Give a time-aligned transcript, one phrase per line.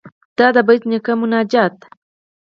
[0.37, 1.75] ددبېټ نيکه مناجات.